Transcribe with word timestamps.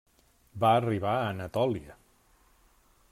Va 0.63 0.71
arribar 0.77 1.11
a 1.17 1.29
Anatòlia. 1.35 1.99